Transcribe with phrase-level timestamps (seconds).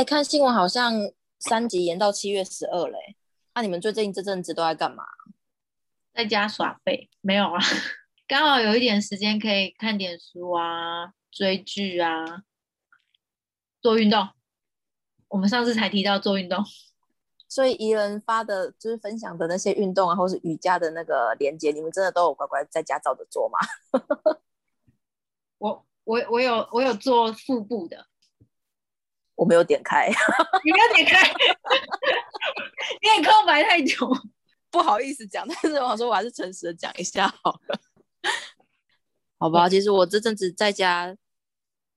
[0.00, 0.94] 哎，看新闻好像
[1.40, 3.18] 三级延到七月十二嘞。
[3.54, 5.04] 那你们最近这阵子都在干嘛？
[6.14, 7.10] 在家耍废？
[7.20, 7.60] 没有啊，
[8.26, 12.24] 刚好有一点时间可以看点书啊，追剧啊，
[13.82, 14.26] 做运动。
[15.28, 16.64] 我们上次才提到做运动，
[17.46, 23.58] 所以宜人发的就是分享的那些运动啊，或是瑜伽的那个连接，你们真的都有乖乖在家照着做吗？
[25.58, 28.06] 我我我有我有做腹部的。
[29.40, 30.06] 我没有点开，
[30.62, 31.26] 你没有点开，
[33.00, 34.06] 你也空白太久，
[34.70, 35.48] 不好意思讲。
[35.48, 37.80] 但是我说我还是诚实的讲一下好了，
[39.38, 39.66] 好吧？
[39.66, 41.16] 其实我这阵子在家，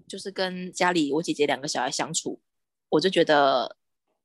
[0.07, 2.39] 就是跟家里我姐姐两个小孩相处，
[2.87, 3.75] 我就觉得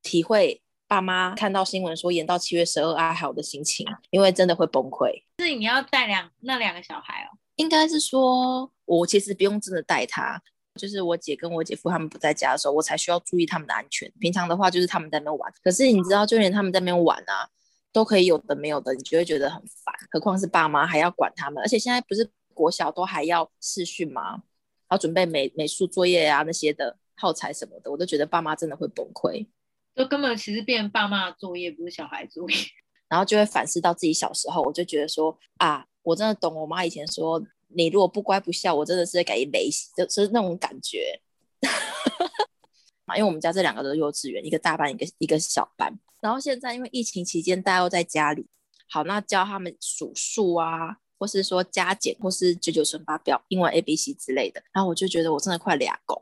[0.01, 5.25] 体会爸妈看到新闻说延到七月十二哀嚎的心情，因为真的会崩溃。
[5.41, 7.37] 是你要带两那两个小孩哦？
[7.57, 10.41] 应该是说，我其实不用真的带他。
[10.79, 14.11] 就是我姐跟我姐夫他们不在家的时候，我才需要注意他们的安全。
[14.21, 15.53] 平常的话，就是他们在那边玩。
[15.63, 17.51] 可是你知道，就连他们在那边玩啊，
[17.93, 19.95] 都可以有的没有的，你就会觉得很烦。
[20.11, 24.43] 何况是爸妈还要管他们，而且现在不是国小都还要试训吗？
[24.91, 29.47] 要准备美美术作业啊那些的耗材什么的，我都觉得爸妈真的会崩溃。
[29.95, 32.57] 就根本其实变爸妈的作业，不是小孩作业。
[33.09, 37.43] 然后就会反思到自己小时候，我就觉得说啊，我真的懂我妈以前说。
[37.79, 41.21] 你如果不乖不孝，我真的是给你雷，就是那种感觉。
[43.17, 45.97] 因为我们家这两个都是幼稚园，一个大班，一个一个小班。
[46.21, 48.45] 然后现在因为疫情期间，大家都在家里，
[48.91, 54.61] 好，那教他们数数啊，或是说加减，或是九九乘法表、英文 A B C 之类的。
[54.73, 56.21] 然后我就觉得我真的快俩工，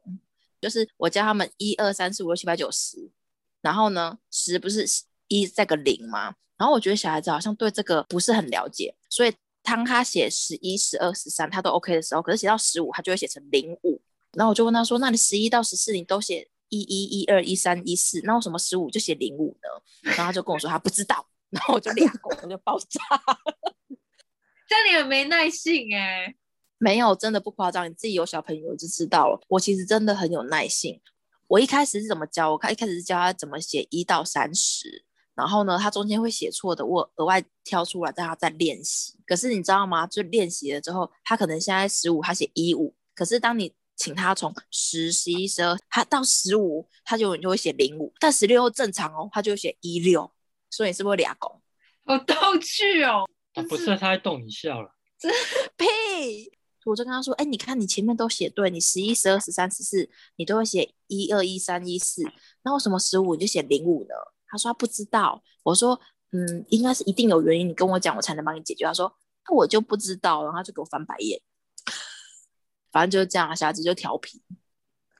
[0.60, 3.10] 就是我教他们一二三四五六七八九十，
[3.62, 4.86] 然后呢十不是
[5.28, 6.34] 一再个零吗？
[6.58, 9.32] 然后我觉得小孩子好像对这个不是很了解，所以。
[9.66, 14.00] 当他写十一、十二、十三，他都 OK 的时候，可是写到十五，他就会写成零五。
[14.32, 19.68] 然后我就问他说：“那你十一到十四，你都写一一、一二、一三、一四，那为什么十五就写零五呢？”
[20.08, 21.26] 然后他就跟我说他不知道。
[21.50, 23.00] 然后我就两个我就爆炸。
[24.68, 26.34] 这你很没耐性哎。
[26.78, 29.40] 没有，真的不夸张，你自己有小朋友就知道了。
[29.48, 31.00] 我其实真的很有耐性。
[31.48, 32.52] 我一开始是怎么教？
[32.52, 35.04] 我看一开始是教他怎么写一到三十。
[35.36, 39.14] 然后呢，他中间会写错的，我额外挑出来，让他再练习。
[39.26, 40.06] 可是你知道吗？
[40.06, 42.94] 就练习了之后，他可能现在十五，他写一五。
[43.14, 48.12] 可是当你请他从十、十一、十二，他到十五，他就就会写零五。
[48.18, 50.30] 但十六又正常哦，他就写一六。
[50.70, 51.60] 所以是不是俩狗？
[52.04, 53.28] 好逗趣哦！
[53.68, 54.90] 不是，他在逗你笑了。
[55.76, 56.50] 呸！
[56.84, 62.22] 我就跟他说：“哎，你看你前面都写对，你十一、十二、十三、十四，你都会写一二、一三、一四，
[62.62, 64.14] 那为什么十五你就写零五呢？”
[64.48, 66.00] 他说他不知道，我说
[66.32, 68.84] 嗯，应该是一定有原因，你跟我讲，我才能帮你解决。
[68.84, 69.12] 他说
[69.48, 71.40] 那我就不知道，然后他就给我翻白眼。
[72.90, 74.42] 反正就是这样，小孩子就调皮。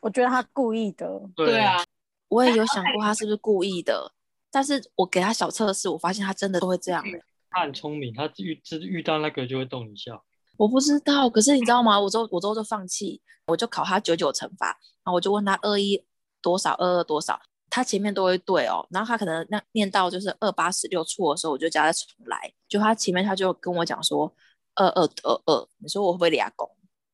[0.01, 1.21] 我觉得他故意的。
[1.35, 1.85] 对啊，
[2.29, 4.13] 我也有想过他是不是故意的，
[4.51, 7.05] 但是我给他小测试，我发现他真的都会这样。
[7.51, 10.25] 他很聪明，他遇是遇到那个就会逗你笑。
[10.57, 11.99] 我不知道，可是你知道吗？
[12.01, 14.67] 我之后我之后就放弃，我就考他九九乘法，
[15.05, 16.05] 然后我就问他二一
[16.41, 17.41] 多少，二二多少。
[17.69, 22.53] 他前面都会对哦，然后他可能那念到就是二八十六错的时候，我就叫他重来。
[22.69, 24.33] 就他前面他就跟我讲说
[24.75, 26.69] 二二二二，你说我会不会俩公？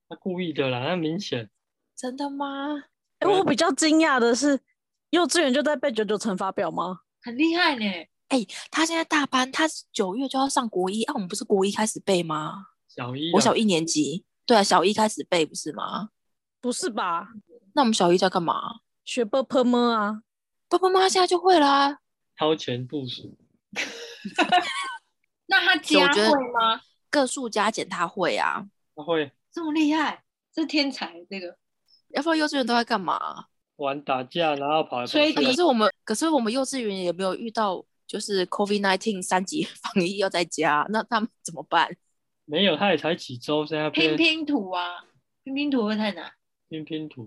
[0.09, 1.49] 他故意的啦，那明显。
[1.97, 2.85] 真的吗？
[3.19, 4.61] 哎，我比较惊讶的是，
[5.11, 7.01] 幼稚园就在背九九乘法表吗？
[7.23, 7.85] 很厉害呢。
[8.29, 11.15] 哎，他现在大班，他九月就要上国一啊。
[11.15, 12.67] 我们不是国一开始背吗？
[12.89, 14.25] 小一，我小一年级。
[14.45, 16.09] 对啊，小一开始背不是吗？
[16.61, 17.29] 不是吧？
[17.75, 18.81] 那我们小一在干嘛？
[19.05, 20.23] 学 b p m 啊。
[20.73, 21.99] 爸爸妈妈现在就会啦，
[22.39, 23.37] 超前部署。
[25.45, 26.81] 那他加会吗？
[27.11, 28.67] 个数加减他会啊，
[28.97, 30.25] 他会这么厉害，
[30.55, 31.13] 是天才。
[31.29, 31.59] 这个，
[32.15, 33.49] 要不然幼稚园都在干嘛？
[33.77, 35.05] 玩打架，然后跑。
[35.05, 41.95] 所以可是我们，可是我们幼稚园也没有遇到，就是 COVID nineteen 三级防疫要在家，那他们怎么办？
[42.47, 45.05] 没有，他也才几周，现在拼拼图啊，
[45.45, 46.33] 拼拼图会太难。
[46.71, 47.27] 拼拼图。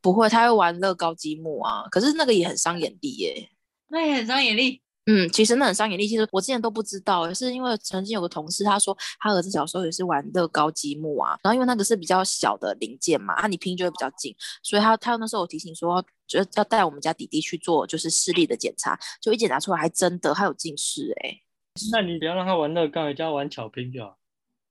[0.00, 3.48] 不会，他会玩乐高积木啊，可是那个也很伤眼力耶。
[3.88, 4.80] 那也很伤眼力。
[5.06, 6.06] 嗯，其实那很伤眼力。
[6.06, 14.32] 其实我之前都不知道，是因为曾经有个同事他说他儿子小时候也是玩乐高积木啊，然后因为那个是比较小的零件嘛，啊你拼就会比较近，
[14.62, 21.40] 所以他他那时候有提醒说，就要带我们家弟弟去做就是视力的检查，就一检查出来还真的他有近视哎。
[21.90, 24.16] 那你不要让他玩乐高，你叫他玩巧拼就好。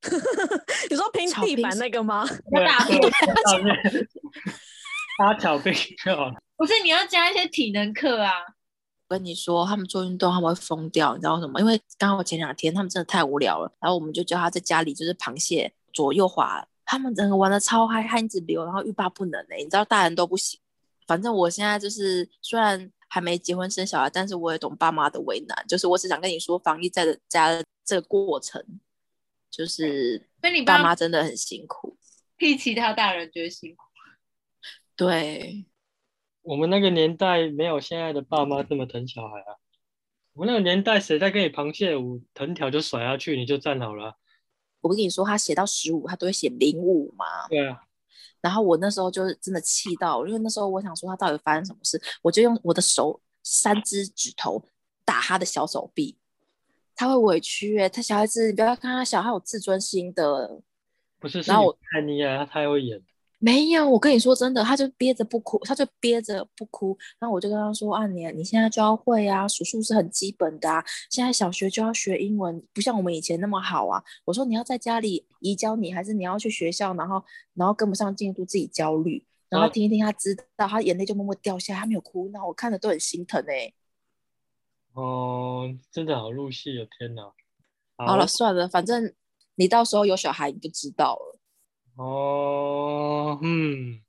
[0.90, 2.26] 你说拼地板那个吗？
[2.66, 3.02] 大片。
[5.20, 5.74] 他巧拼
[6.04, 6.36] 就好了。
[6.56, 8.32] 不是，你要加一些体能课啊！
[9.08, 11.60] 我跟你说，他们做运动他们会疯掉，你知道为什么？
[11.60, 19.58] 因为刚好前两天他们真的太无聊了，然后我们就叫他在家里就是螃蟹左右滑，他们整个玩的超嗨，汗一直流，然后欲罢不能哎！
[19.58, 20.60] 你知道大人都不行，
[21.08, 25.66] 反正我现在就是虽然还没结婚生小孩，但是我也懂爸妈的为难。
[25.68, 28.64] 就是我只想跟你说，防疫在的家的这个过程，
[29.50, 31.98] 就是所以你爸爸妈真的很辛苦。
[32.38, 33.84] 替其他大人觉得辛苦。
[35.00, 35.64] 对，
[36.42, 39.56] 我们那个年代没有现在的爸妈这么疼小孩啊。
[40.34, 44.18] 我们那个年代，谁在跟你螃蟹舞，藤条就甩下去，你就站好了
[44.82, 47.48] 我不跟你说，他写到十五，他都会写零五嘛。
[47.48, 47.82] 对啊，
[48.42, 54.62] 然后我那时候就是真的气到，因为那时候我想说他到底发生什么事，我就用我的手三只指头
[55.06, 56.18] 打他的小手臂，
[56.94, 60.62] 他会委屈哎、他小孩子，你不要看他小，他有自尊心的。
[61.20, 63.02] 不是，然后我你太溺爱他，太会演。
[63.42, 66.98] 没有，我跟你说真的，他就憋着不哭，他就憋着不哭。
[67.18, 74.04] 然后我就跟他说啊，你你现在就要会啊，数数是很基本的啊，现在小学就要学英文，不像我们以前那么好啊。
[74.26, 79.26] 我说你要在家里移教你，还是你要去学校，然后然后跟不上进度，自己焦虑。
[79.48, 83.72] 然后啊听一听，他知道，他眼泪就默默掉下来，他没有哭，那我看着都很心疼哎、
[84.94, 87.32] 哦，真的好入戏哦，天哪！
[87.96, 89.14] 好了，算了，反正
[89.56, 91.39] 你到时候有小孩你就知道了。
[92.00, 94.02] 哦，嗯，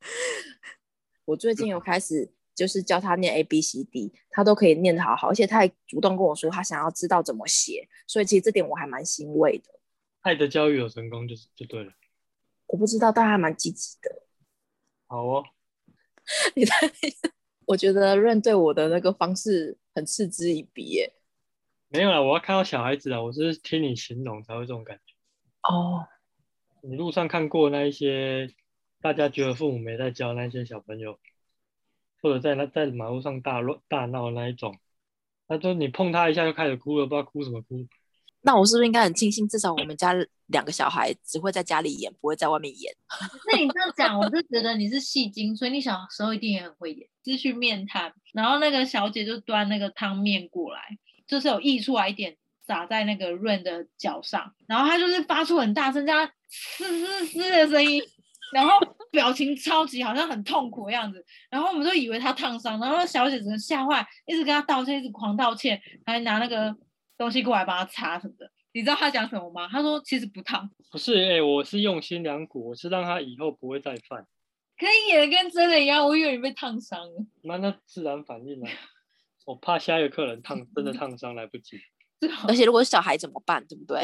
[1.24, 9.80] 我最近有开始就是教他念 A B C D，他都可以念得好好，而且他还主动跟我说他想要知道怎么写，所以其实这点我还蛮欣慰的。
[10.20, 11.94] 爱的教育有成功就是就对了。
[12.66, 14.24] 我不知道，但还蛮积极的。
[15.06, 15.42] 好哦，
[16.54, 16.74] 你在，
[17.64, 21.14] 我觉得润对我的那个方式很嗤之以鼻耶。
[21.88, 25.13] 没有啦，我要看到小孩子啊，我是听你形容才会这种感觉。
[25.68, 26.06] 哦，
[26.82, 28.50] 你路上看过那一些
[29.00, 31.18] 大家觉得父母没在教那些小朋友，
[32.20, 34.76] 或者在那在马路上大乱大闹那一种，
[35.48, 37.86] 他说你碰他一下就开始哭了，不知道哭什么哭。
[38.46, 40.12] 那我是不是应该很庆幸，至少我们家
[40.48, 42.94] 两个小孩只会在家里演，不会在外面演？
[43.50, 47.08] 那你这样讲，我就觉得你是戏精，所以你小时候一定也很会演。
[47.24, 50.80] 是去面谈，然后那个小姐就端那个汤面过来，
[51.26, 58.02] 就是有溢出来一点，洒在那个润的脚上，然后他就是发出很大声，这样嘶嘶嘶的声音，
[58.52, 58.72] 然后
[59.10, 66.76] 表情超级好像很痛苦的样子，然后我们就以为他烫伤，然后那小姐只能吓坏，一直跟他道歉，一直狂道歉，还拿那个
[67.16, 68.50] 东西过来帮他擦什么的。
[68.72, 69.68] 你知道他讲什么吗？
[69.70, 70.68] 他说其实不烫。
[70.90, 74.26] 不是，哎、我是用心良苦，我是让他以后不会再犯。
[74.76, 77.26] 可以演的跟真的一样，我以为你被烫伤了。
[77.44, 78.70] 那那自然反应啊，
[79.46, 81.78] 我怕下一个客人烫真的烫伤来不及，
[82.48, 83.64] 而且如果是小孩怎么办？
[83.66, 84.02] 对不对？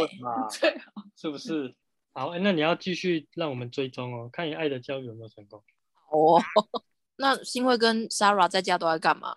[1.17, 1.75] 是不是？
[2.13, 5.63] 好，哎那你要继续让我们追踪哦，看你爱的教育有没有成功。
[6.11, 6.41] 哦，
[7.17, 9.33] 那新会跟 Sarah 在家都在干嘛？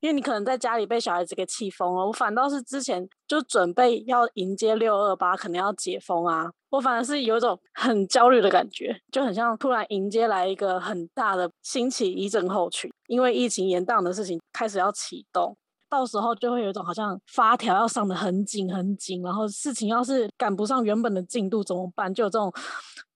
[0.00, 15.56] 因为你可能在家里被小孩子给气疯了，我反倒是之前就准备要迎接六二八，可能要解封啊，我反而是有一种很焦虑的感觉，就很像突然迎接来一个很大的兴起一症候群，因为疫情延宕的事情开始要启动，
[15.92, 22.12] 到时候就会有一种好像发条要上的很紧很紧，然后事情要是赶不上原本的进度怎么办？
[22.14, 22.50] 就有这种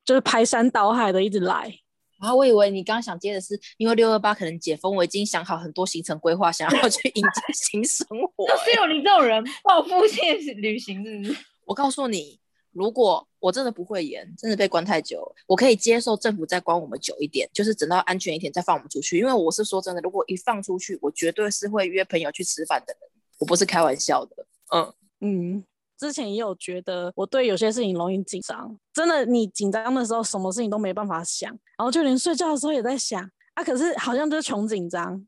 [0.05, 1.75] 就是排山倒海的一直来。
[2.21, 10.23] 然后我以为你刚刚想接的是，因为六二八可能解封，我已经想好很多行程规划，想要去迎接 新生活、只有你这种人报复性
[10.61, 11.37] 旅行，是不是？
[11.65, 12.39] 我告诉你，
[12.73, 19.17] 如果我真的不会演，真的被关太久，我可以接受政府再关我们久一点，就是等到安全一点再放我们出去。
[19.21, 24.47] 因为我是说真的，如果一放出去，我绝对是会约朋友去吃饭的人，我不是开玩笑的。
[24.75, 25.65] 嗯，嗯，
[25.97, 31.49] 之前也有觉得我对有些事情容易紧张，真的，你紧张的时候，什么事情都没办法想，
[31.79, 33.23] 然后就连睡觉的时候也在想
[33.55, 35.25] 啊，可是好像就是穷紧张。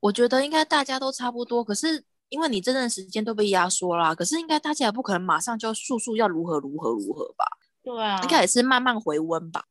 [0.00, 2.02] 我觉得应该大家都差不多，可是
[2.34, 7.46] 因为你真正的时间都被压缩啦，可是应该大家也不可能马上就速速要如何如何如何吧，
[7.80, 9.66] 对啊应该也是慢慢回温吧。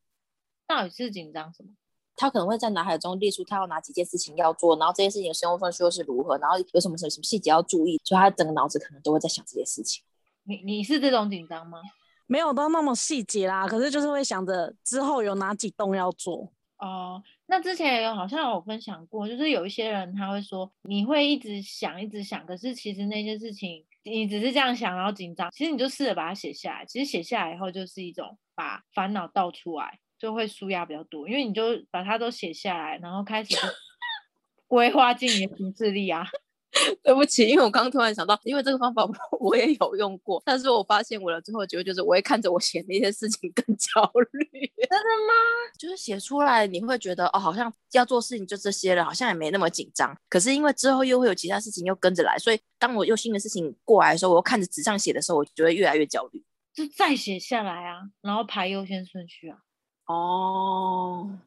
[0.66, 1.68] 到底是紧张什么？
[2.16, 10.02] 他可能会在脑海中列出他有哪几件事情要做，然后这些事情的先后顺序又是如何，然后有什么什么什么细节要注意，所以他整个脑子可能都会在想这些事情。
[10.44, 11.78] 你你是这种紧张吗？
[12.26, 16.50] 没有到那么细节啦，可是就是会想着之后有哪几栋要做。
[16.78, 17.22] 哦，
[17.54, 26.84] 那之前也有好像有分享过，就是有一些人他会说，你会一直想一直想，可是其实那些事情你只是这样想，然后紧张，其实你就试着把它写下来。
[26.84, 33.54] 其实写下来以后就是一种把烦恼倒出来，就会舒压比较多，因为你就把它都写下来，然后开始
[34.66, 36.26] 规划进你的行事力啊。
[37.02, 44.44] 对不起，因为我刚刚突然想到，因为这个方法我我也有用过，但是我发现我的最后结果就是，我会看着我写那些事情更焦虑。
[44.88, 45.34] 真的吗？
[45.78, 50.16] 就是写出来，你会觉得哦，好像要做事情就这些了，好像也没那么紧张。
[50.28, 56.44] 可是因为之后又会有其他事情又跟着来，所以当我又新的事情过来的时候，我又看着纸上写的时候，我就会越来越焦虑。
[56.72, 59.58] 就再写下来啊，然后排优先顺序啊。
[60.06, 61.38] 哦，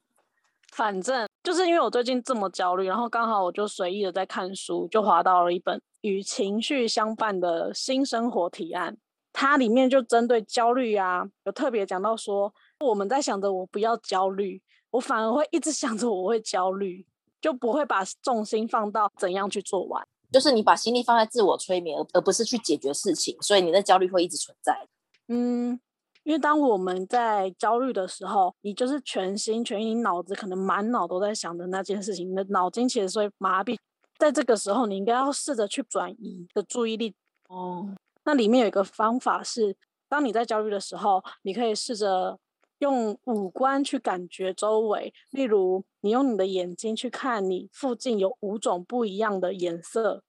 [0.72, 8.97] 反正就是因为我最近这么焦虑，然后刚好我就随意的在看书，就划到了一本与情绪相伴的新生活提案。
[9.31, 17.07] 它里面就针对焦虑啊，有特别讲到说，我们在想着我不要焦虑，我反而会一直 想着我会焦虑，
[17.39, 20.05] 就不会把重心放到怎样去做完。
[20.29, 24.85] 就是你把心力放在自我催眠，而而不是去解决事情，所以你的焦虑会一直存在。
[25.29, 25.79] 嗯，
[26.27, 33.77] 因为当我们在焦虑的时候，你就是全心全意，脑子可能满脑都在想着那件事情，你的脑筋其实会麻痹。
[34.17, 37.15] 在这个时候，你应该要试着去转移的注意力。
[37.48, 39.77] 哦，那里面有一个方法是，
[40.10, 42.38] 当你在焦虑的时候，你可以试着
[42.79, 50.22] 用五官去感觉周围，例如你用你的眼睛去看你附近有五种不一样的颜色，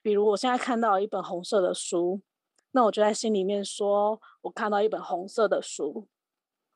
[0.00, 2.22] 比如我现在看到一本红色的书，
[2.72, 6.08] 那我就在心里面说，我看到一本红色的书，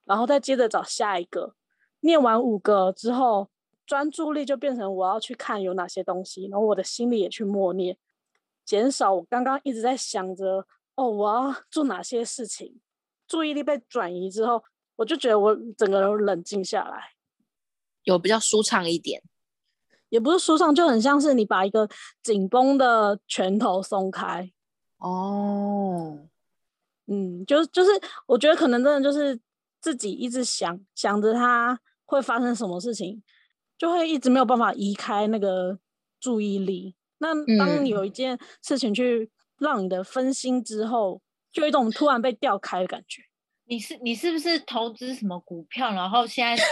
[0.04, 1.54] 然后再接着找下一个，
[2.00, 3.50] 念完五个之后，
[3.84, 7.98] 专注力就变成我要去看有哪些东西，然后我的心里也去默念。
[8.64, 12.80] 减少我刚刚一直在想着哦，我要 做哪些事情，
[13.26, 14.62] 注意力被转移之后，
[14.96, 17.12] 我就觉得我整个人冷静下来，
[18.04, 19.22] 有比较舒畅一点。
[20.08, 21.88] 也不是舒畅，就很像是你把一个
[22.22, 24.52] 紧绷的拳头松开。
[24.98, 26.18] 哦，
[27.06, 27.90] 嗯，就是就是，
[28.26, 29.38] 我觉得可能真的就是
[29.80, 33.22] 自己一直想想着它会发生什么事情，
[33.76, 35.78] 就会一直没有办法移开那个
[36.18, 36.94] 注意力。
[37.18, 41.20] 那当你有一件事情去让你的分心之后，
[41.52, 43.22] 就有一种突然被调开的感觉。
[43.68, 46.62] 你是你是不是投资什么股票，然后现在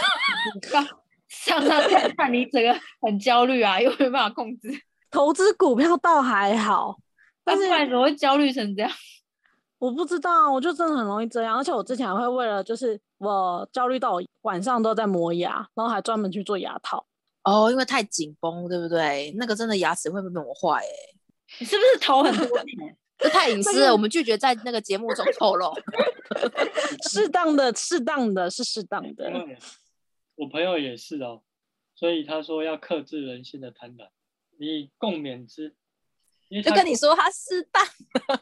[0.53, 0.81] 股票
[1.27, 4.69] 上上下下，你整个很焦虑啊，又没办法控制？
[5.11, 6.97] 投资股票倒还好，
[7.45, 8.91] 但是不然怎么会焦虑成这样？
[9.79, 11.55] 我不知道，我就真的很容易这样。
[11.55, 17.05] 而且我之前还会为了就是我焦虑到我晚上都在磨牙，然后还专门去做牙套。
[17.43, 19.31] 哦，因为太紧绷，对不对？
[19.37, 20.85] 那个真的牙齿会被磨坏，哎，
[21.59, 22.97] 你是不是头很多钱？
[23.19, 25.71] 这太隐私了，我们拒绝在那个节目中透露。
[27.09, 29.31] 适当的，适当的是适当的。
[30.35, 31.41] 我朋友也是哦，
[31.95, 34.07] 所以他说要克制人性的贪婪，
[34.57, 35.75] 你共勉之。
[36.61, 37.79] 就跟你说他失败。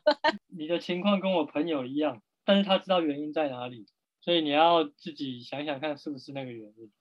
[0.55, 3.87] 你的情况跟我朋友一样，但是他知道原因在哪里，
[4.21, 6.91] 所以你要自己想想看是不是那个原因。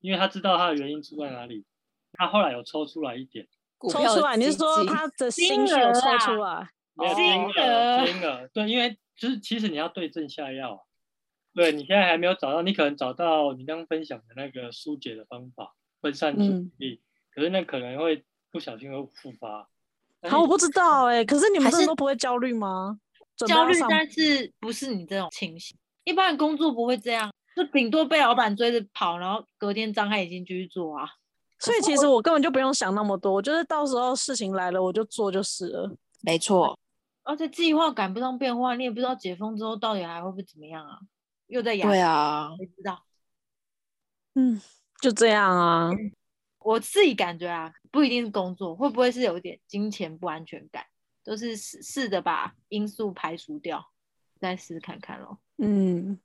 [0.00, 1.64] 因为他知道他的原因出在哪里，
[2.14, 3.46] 他后来有抽出来一点，
[3.88, 6.68] 抽出来，你是说他的 心血有抽出来？
[7.14, 10.84] 金额，金额，对，因为就是其实你要对症下药，
[11.54, 19.70] 对你现在还没有找到，你可能找到你刚刚分享的那个疏解的方法，分散注意力，可是那可能会不小心会复发。
[20.28, 22.98] 好，我不知道哎， 可是你们这都不会焦虑吗？
[23.36, 27.30] 焦虑，但是不是你这种情形，一般工作不会这样。
[27.54, 31.06] 就顶多被老板追着跑，然后隔天张开眼睛继续做啊。
[31.58, 35.94] 所以其实我根本就不用想那么多，就是到时候事情来了我就做就是了。
[36.22, 36.78] 没错，
[37.24, 40.98] 而且计划赶不上变化，你也不知道解封之后到底还会不会怎么样啊？
[41.48, 41.86] 又在养。
[41.88, 43.02] 对啊，谁知道？
[44.34, 44.60] 嗯，
[45.02, 45.90] 就这样啊。
[46.64, 50.84] 我自己感觉啊，不一定是工作，会不会是有一点金钱不安全感？
[51.24, 53.84] 都是试试着把因素排除掉，
[54.40, 55.38] 再试试看看咯。
[55.58, 56.18] 嗯。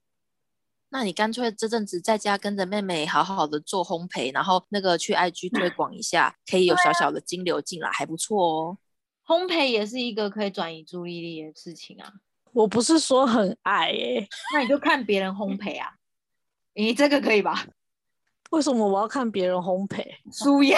[0.90, 8.78] 那你干脆这阵子在家跟着妹妹好好的做烘焙，然后那个去 IG 推 广一下，可以有小小的金流进来，还不错哦。
[9.26, 12.14] 烘焙也是一个可以转移注意力的事情啊。
[12.54, 15.94] 我不是说很爱诶，那你就看别人烘焙啊。
[16.74, 17.68] 你这个可以吧？
[18.52, 20.06] 为什么我要看别人烘焙？
[20.32, 20.78] 舒压？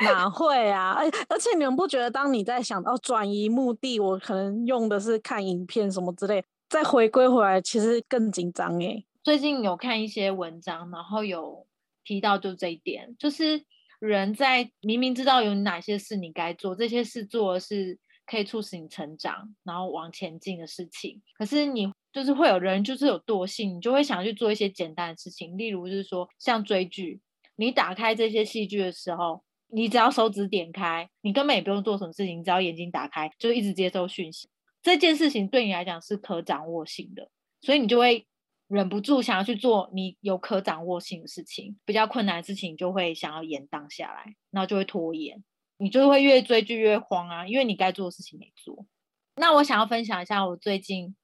[0.00, 0.92] 哪会啊？
[0.92, 6.44] 而而且你们不觉得，当你在想到转移目的，我可能用的是看影片什么之类。
[6.68, 9.02] 再回归回来，其实更紧张哎。
[9.22, 11.66] 最近有看一些文章，然后有
[12.04, 13.64] 提到就这一点，就是
[13.98, 21.22] 人在明明知道有哪些事你该做，这些事做的是可以促使你成长，然后往前进的事情。
[21.38, 27.20] 可是你就是会有人就是有惰性，你就会想去做一些简单的事情，例如就是说像追剧，
[27.56, 34.48] 你打开这些戏剧的时候，你只要手指点开，你根本也不用做什么事情，你只要眼睛打开，就一直接收讯息。
[34.82, 37.28] 这件事情对你来讲是可掌握性的，
[37.60, 38.26] 所以你就会
[38.66, 45.44] 忍不住想要去做你有可掌握性的事情，比较困难的事情就会想要延宕下来，然后就会拖延，
[45.76, 48.86] 你就会越追剧越慌啊，因为你该做的事情没做。
[49.34, 51.14] 那我想要分享一下，我最近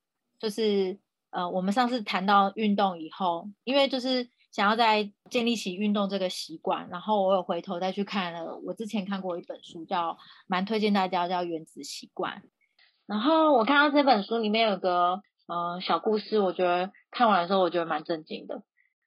[0.43, 0.99] 就是
[1.31, 10.19] 呃，我们上次谈到运动以后，因为就是想要在建立起运动这个习惯，然后我有回头再去看了我之前看过一本书，叫
[10.49, 12.39] 蛮推荐大家叫《原子习惯》。
[13.07, 18.65] 然后我看到这本书里面有个嗯小故事，我觉得看完的时候我觉得蛮震惊的。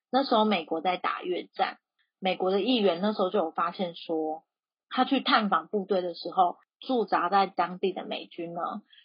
[0.09, 1.79] 那时候美国在打越战，
[2.19, 4.45] 美国的议员那时候就有发现说，
[4.89, 8.61] 他去探访部队的时候，驻扎在当地的美军呢，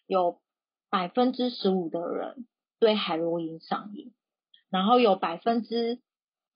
[0.07, 0.41] 有
[0.91, 2.47] 百分之十五的人
[2.79, 4.13] 对海洛因上瘾，
[4.71, 6.01] 然后有百分之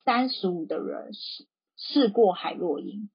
[0.03, 3.09] 三十五的人试试过海洛因，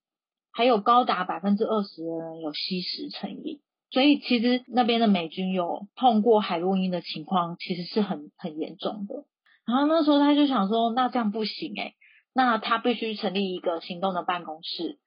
[0.50, 3.60] 还有高达百分之二十的人有吸食成瘾。
[3.92, 9.24] 所以其实那边的美军有碰过海洛因的情况，其实是很很严重的。
[9.66, 11.94] 然后那时候他就想说，那这样不行诶、
[12.32, 14.98] 那他必须成立一个行动的办公室。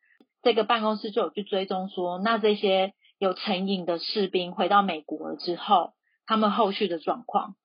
[0.42, 5.94] 这个办公室就有去追踪说，那这些有成瘾的士兵回到美国了之后，
[6.26, 7.56] 他们后续的状况。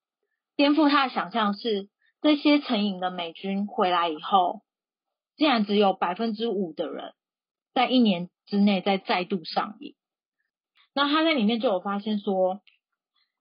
[0.56, 1.88] 颠覆他的想象是，
[2.20, 4.62] 这些成瘾的美军回来以后，
[5.36, 7.14] 竟然只有百分之五的人
[7.74, 9.94] 在一年之内再再度上瘾。
[10.94, 12.60] 那他在里面就有发现说，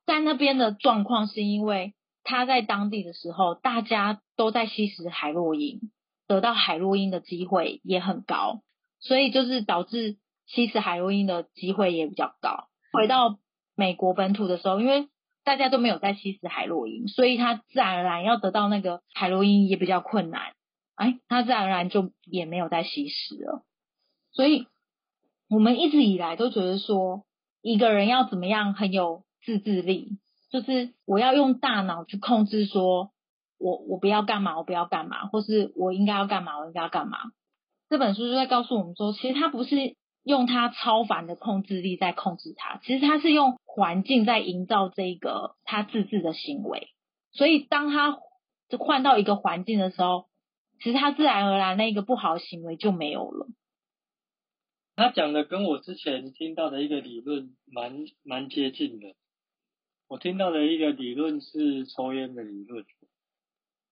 [0.06, 5.80] 在那边的状况是因为他在当地的时候，大家都在吸食海洛因，
[6.28, 8.62] 得到海洛因的机会也很高，
[9.00, 12.68] 所以就是导致吸食海洛因的机会也比较高。
[12.94, 13.40] 回到
[13.78, 15.08] 美国本土的时候，因为
[15.44, 20.42] 大家都没有在吸食海洛因，所以他自然而然要得到那个海洛因也比较困难。
[20.96, 23.64] 哎，他自然而然就也没有在吸食了。
[24.32, 24.66] 所以
[25.48, 27.24] 我们一直以来都觉得说，
[27.62, 30.18] 一个人要怎么样很有自制力，
[30.50, 33.12] 就是我要用大脑去控制说，
[33.60, 37.20] 我我不要干嘛，我不要干嘛，或是我应该要干嘛，我应该要干嘛。
[37.90, 39.96] 这本书就在告诉我们说，其实它不是
[40.28, 46.90] 用他超凡的控制力在控制他，其实他是用环境在营造这个他自制的行为。
[47.32, 48.20] 所以当他
[48.78, 50.26] 换到一个环境的时候，
[50.82, 53.48] 其实他自然而然那个不好的行为就没有了。
[54.98, 59.16] 他讲的跟我之前听到的一个理论蛮蛮接近的。
[60.10, 62.86] 我听到的一个理论是抽烟的理论，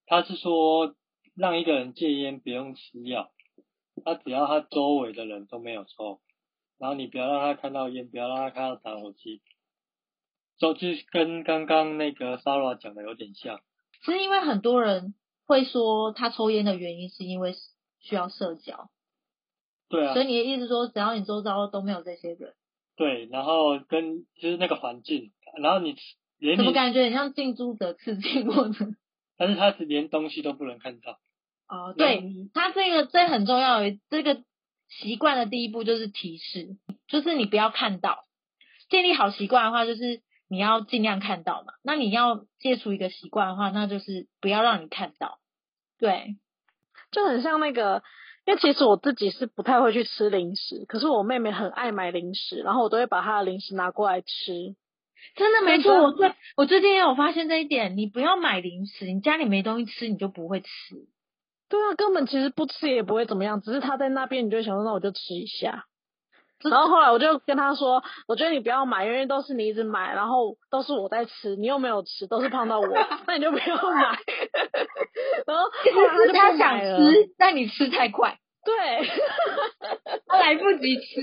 [0.06, 0.96] 他是说
[1.36, 3.32] 让一个人戒烟不用吃药，
[4.04, 6.22] 他只要他周围的人都没有抽，
[6.78, 9.42] 然后你不要让他看到烟，不要让他看到打火机，
[10.58, 13.62] 就就跟刚刚那个 Sarah 讲的有点像。
[14.04, 17.54] 是因为很多人会说他抽烟的原因是因为
[18.00, 18.90] 需要社交，
[19.90, 20.14] 对啊。
[20.14, 22.54] 所，以你的意思说，只要你周遭都没有这些人，
[22.96, 25.96] 对，然后跟就是那个环境，然后你
[26.38, 28.86] 连你，怎么感觉很像近朱者赤，近墨者
[29.38, 31.20] 但是他是连东西都不能看到。
[31.68, 32.22] 哦，对，
[32.54, 34.44] 他这个这很重要的这个
[34.90, 38.24] 习惯的第一步就是提示，就是你不要看到。
[38.90, 41.74] 建立好习惯的话，就是你要尽量看到嘛。
[41.84, 45.40] 那你要戒除一个习惯的话，那就是不要让你看到。
[45.98, 46.36] 对，
[47.12, 48.04] 就很像那个，
[48.46, 54.76] 因为其实我自己是不太会去吃零食，可是我妹妹很爱买零食，然后我都会把她的零食拿过来吃。
[55.36, 56.04] 真的没错。
[56.04, 60.68] 我最我最近也有发现这一点，你不要买零食，你家里没东西吃，你就不会吃。
[61.70, 65.86] 对啊，根本其实不吃也不会怎么样，只是他在那边，你就想说，那我就吃一下。
[66.64, 72.88] 然后后来我就跟他说，我觉得你不要买，因为都是你一直买，然后都是我在吃，你又没有吃，都是胖到我，
[73.28, 74.18] 那你就不要买。
[75.46, 76.80] 然后后来她就不他想。
[76.80, 78.74] 吃，但你吃太快，对，
[80.26, 81.22] 他来不及吃，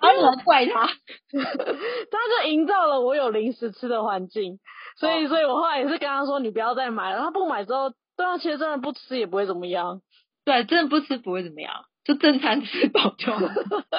[0.00, 0.86] 然后你还怪他。
[0.86, 4.58] 他就营造了我有零食吃的环境，
[4.96, 7.20] 所以，所以我后来也是跟他说，你不要再买了。
[7.20, 10.02] 他不买之后，对啊，其实真的不吃也不会怎么样。
[10.44, 13.46] 对，真的不吃不会怎么样，就正餐吃饱就好。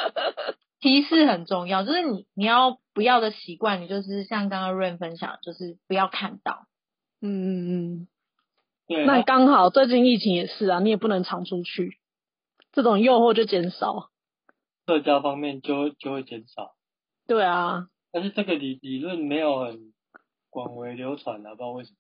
[0.79, 6.67] 提示很重要，就是你你要不要的习惯，你就是像刚刚 Rain 分享，就是不要看到。
[7.19, 8.07] 嗯嗯嗯，
[8.87, 11.97] 对，那刚好最近疫情也是啊，你也不能常出去，
[12.71, 14.11] 这种诱惑就减少。
[14.85, 16.75] 社交方面就会就会减少。
[17.25, 19.93] 对啊，但是这个理理论没有很
[20.51, 21.97] 广为流传啊，不知道为什么。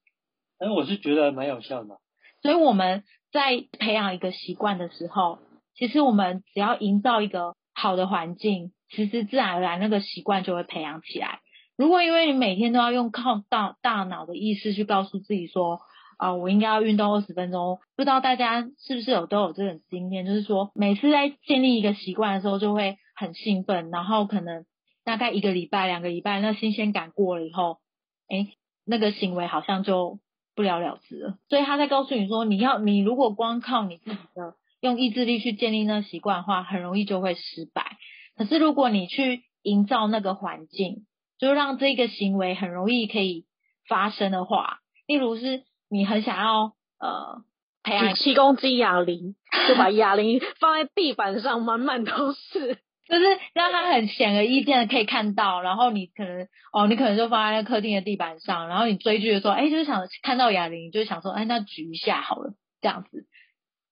[0.57, 1.97] 但是我是觉得蛮有效的。
[2.41, 5.39] 所以我们在培养一个习惯的时候，
[5.75, 11.39] 其实我们只要营造一个好的环境，其实自然而然那个习惯就会培养起来。
[11.77, 15.79] 如果因为你每天都要用靠大大脑的意识去告诉自己说，
[16.17, 24.65] 啊、我应该要运动二十分钟，不知道大家是不是有都有这种经验，就是说每次在建立一个习惯的时候就会很兴奋，然后可能
[25.03, 27.79] 大概一个礼拜、两个礼拜，那新鲜感过了以后，
[28.27, 28.53] 哎，
[28.85, 30.19] 那个行为好像就
[30.61, 31.37] 不了了之了。
[31.49, 37.97] 所以他在告诉你说，你要你如果光靠你自己的用意志力去建立那习惯的话，很容易就会失败。
[38.37, 41.07] 可是如果你去营造那个环境，
[41.39, 43.45] 就让这个行为很容易可以
[43.87, 47.43] 发生的话，例如是你很想要呃
[47.81, 49.35] 培养举七公斤哑铃，
[49.67, 52.77] 就把哑铃放在地板上，满满都是。
[53.11, 63.27] 就是让他很显而易见的可以看到，然后你可能哦，你可能就放在那客厅的地板上，然后你追剧的时候，哎，就是想看到哑铃，你就想说，哎，那举一下好了，这样子。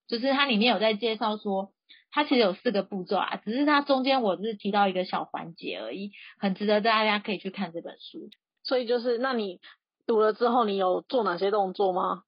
[0.07, 1.73] 就是它里面有在介绍说，
[2.11, 8.29] 它其实有四个步骤啊，只是它中间我只是提到一个小环节而已，很值得大家可以去看这本书。
[8.63, 9.59] 所以就是，那你
[10.07, 12.23] 读了之后，你有做哪些动作吗？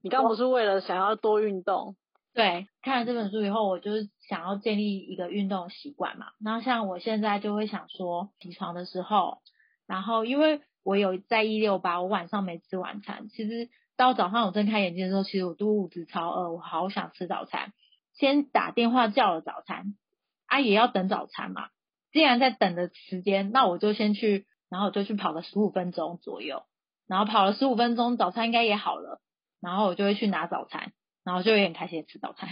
[0.00, 1.96] 你刚不是为了想要多运动？
[2.36, 6.26] 对，看了这本书以后，我就是想要建立一个运动习惯嘛。
[6.38, 9.38] 然后像我现在就会想说，起床的时候，
[9.86, 17.72] 然后因为我有在一六八，我晚上没吃晚餐，其实到早上我睁开眼睛的时候，其实我肚子超饿，我好想吃早餐。
[18.12, 19.96] 先打电话叫了早餐，
[20.44, 21.70] 啊也要等早餐嘛。
[22.12, 26.64] 既然在等的时间，那我就先去，然后我就去跑了十五分钟左右，
[27.06, 29.22] 然后跑了十五分钟，早餐应该也好了，
[29.58, 30.92] 然后我就会去拿早餐。
[31.26, 32.48] 然后就有点开心吃早餐，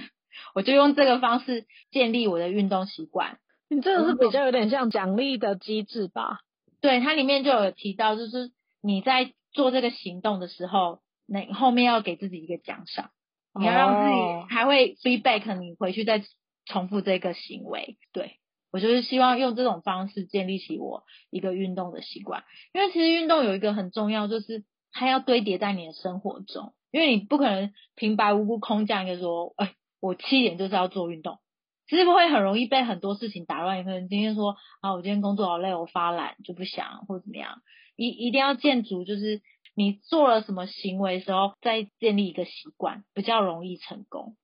[0.53, 3.39] 我就用这个方式建立我的运动习惯。
[3.69, 6.41] 你这个是比较有点像奖励的机制吧？
[6.81, 8.51] 对，它里面就有提到，就是
[8.83, 13.11] 你在做这个行动的时候，那后面要给自己一个奖赏，
[13.57, 16.25] 你要让自己还会 feedback，你回去再
[16.67, 17.97] 重复这个行为。
[18.13, 18.41] 对
[18.73, 26.75] 我就是希望用这种方式建立起我一个运动的习惯，因为其实运动有一个很重要，就是它要堆叠在你的生活中。
[26.95, 31.41] 因为你不可能平白无故空降一个说，哎，我七点就是要做运动，
[31.89, 33.83] 其实会很容易被很多事情打乱。
[33.83, 37.63] 可能今天说啊，我今天工作好累，我发懒就不想或怎么样，
[37.97, 39.43] 一一定要建筑，就是
[39.75, 44.37] 你做了什么行为时候，再建立一个习惯，比较容易成功。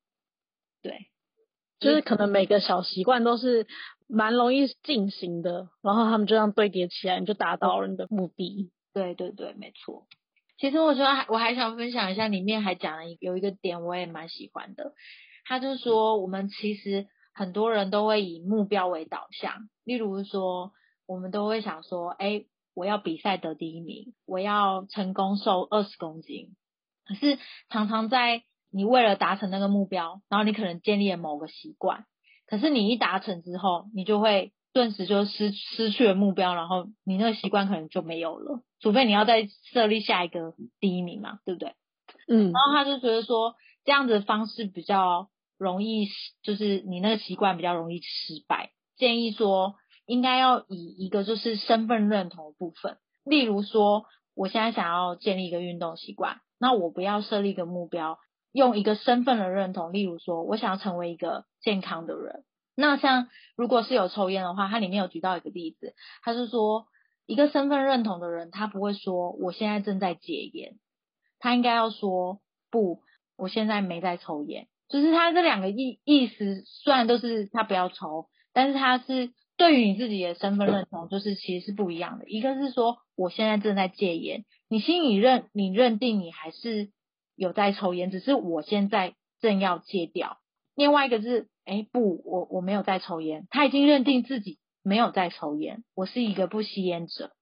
[0.82, 1.06] 对，
[1.78, 3.68] 就是可能每个小习惯都是
[4.08, 8.72] 蛮容易进行的，然后他们就这样堆叠起来，你就达到了你的目的。
[8.92, 10.08] 对对对，没错。
[10.60, 14.92] 其实我觉得还我还想分享一下，里面还讲了有一个点，我也蛮喜欢的。
[15.46, 20.72] 他就说，我们其实很多人都会以目标为导向，例如说，
[21.06, 22.44] 我们都会想说，哎，
[22.74, 26.54] 我要比赛得第一名，我要成功瘦二十公斤。
[27.06, 27.38] 可是
[27.70, 32.04] 常常在你为了达成那个目标，然后你可能建立了某个习惯，
[32.46, 34.52] 可是你一达成之后，你就会。
[34.72, 41.74] 顿时就失失去了目标，然后你那个习惯可能就没有了，除非你要再设立下一个第一名嘛，对不对？
[42.28, 42.52] 嗯。
[42.52, 43.54] 然后他就觉得说，
[43.84, 45.28] 这样子的方式比较
[45.58, 46.06] 容易，
[46.42, 48.70] 就是你那个习惯比较容易失败。
[48.96, 49.74] 建议说，
[50.06, 54.04] 应该要以一个就是身份认同的部分，例如说，
[54.34, 58.18] 我现在想要建立一个运动习惯，那我不要设立一个目标，
[58.52, 62.44] 用一个身份的认同，例如说我想要成为一个健康的人。
[62.80, 66.86] 那像如果是有抽烟的话，它里面有举到一个例子，他是说
[67.26, 70.78] 一个身份认同的人，他不会说我现在正在戒烟，
[71.38, 72.40] 他应该要说
[72.70, 73.02] 不，
[73.36, 74.66] 我现在没在抽烟。
[74.88, 82.24] 就是他这两个意意思，虽然都是他不要抽，但是他是对于你自己的身份认同，就是其实是不一样的。
[82.26, 86.90] 一个是说我现在正在戒烟，你心里认你认定你还是
[87.36, 90.38] 有在抽烟，只是我现在正要戒掉。
[90.74, 91.49] 另外一个是。
[91.64, 93.46] 哎，不，我我没有在抽烟。
[93.50, 97.32] 他已经认定自己没有在抽烟，我是一个不吸烟者。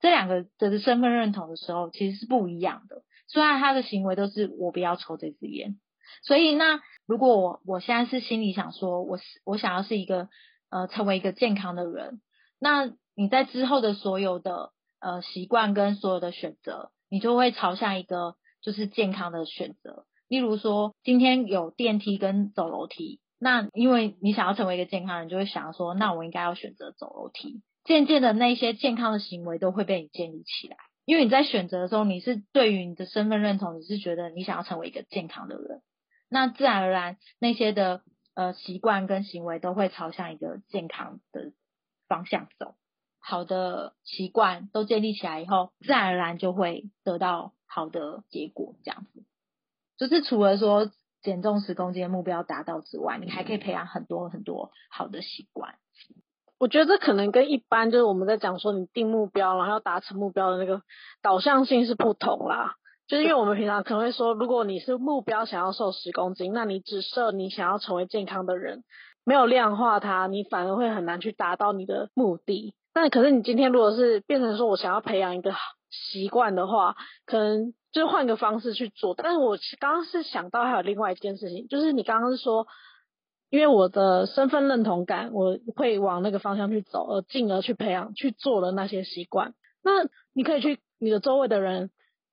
[0.00, 3.02] 这两个的身份认同的时候，其实是不一样的。
[3.28, 5.78] 虽然他的行为都是我不要抽这支烟，
[6.22, 10.28] 所以那如果我我现在是心里想说，我是我想要是一个
[10.70, 12.20] 呃成为一个健康的人，
[12.58, 20.04] 那你在之后的所有的呃习惯跟所有的选择，你就会朝向一个就是健康的选择。
[20.28, 23.20] 例如说，今天有电梯跟走楼梯。
[23.44, 27.60] 那因为你想要成为一个健康人，就会想要说，那我应该要选择走楼梯。
[27.82, 30.76] 渐渐的，那些健康的行为都会被你建立起来。
[31.04, 35.82] 因为你在选择的时候，你是对于你的身份认同，你是觉得你想要成为一个健康的人，
[36.28, 38.02] 那自然而然那些的
[38.36, 41.50] 呃习惯跟行为都会朝向一个健康的
[42.06, 42.76] 方向走。
[43.18, 48.76] 好的习惯都建立起来以后，自然而然就会得到好的结果。
[48.84, 49.24] 这样子，
[49.96, 50.92] 就是除了说。
[51.22, 55.74] 减重十公斤的目标达到之外，你还可以培养很多很多好的习惯。
[56.58, 60.82] 我觉得这可能跟一般就是我们在讲说你定目标然后要达成目标的那个
[61.20, 62.74] 导向性是不同啦。
[63.08, 68.84] 就是因为我们平常可能会说，如果你是目标想要瘦十公斤，那你只设你想要成为健康的人，
[69.24, 72.74] 没有量化它，你反而会很难去达到你的目的。
[72.94, 75.52] 那可是你今天如果是变成说我想要培养一个
[75.90, 77.74] 习惯的话，可能。
[77.92, 82.66] 就是换个方式去做，但是我刚刚是想到还有另外一件事情，就是你刚刚是说，
[83.50, 89.54] 因为我的身份认同感，我会往那个方向去走，而进而去培养去做了那些习惯。
[89.84, 91.90] 那你可以去你的周围的人，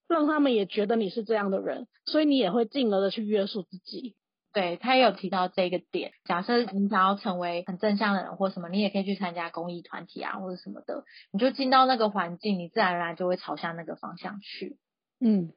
[0.08, 4.16] 让他们也觉得你是这样的人，所以你也会进而的去约束自己。
[4.52, 14.78] 对他也有提到这个点，假设你想要成为很正向的人或什么，你也可以去参加公益团体啊或者什么的，你就进到那个环境，你自然而然就会朝向那个方向去。
[15.22, 15.52] 嗯，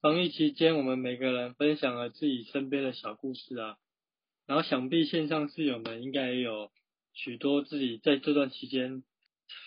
[0.00, 3.76] 防疫期间，我们每个人分享了自己身边的小故事啊，
[4.46, 6.70] 然后想必线上室友们应该也有
[7.12, 9.04] 许多自己在这段期间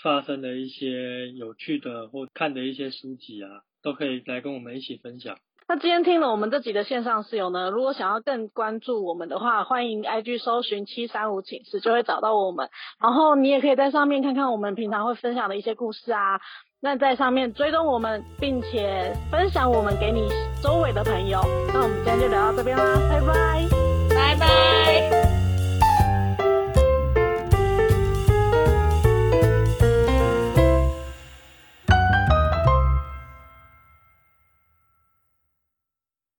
[0.04, 5.38] 发生的一些有趣的或看的一些书籍啊，都可以来跟我们一起分享。
[5.70, 12.70] 那今天听了我们这集的线上室友呢，如果想要更关注我们的话，欢迎 IG 搜寻七三五寝室就会找到我们。
[13.02, 16.40] 然后你也可以在上面看看我们平常会分享的一些故事啊。
[16.80, 20.30] 那在上面追踪我们，并且分享我们给你
[20.62, 21.42] 周围的朋友。
[21.74, 23.68] 那我们今天就聊到这边啦，拜拜，
[24.10, 25.27] 拜拜。